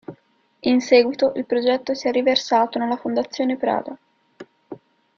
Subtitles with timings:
[0.61, 3.95] In seguito il progetto si è riversato nella Fondazione Prada.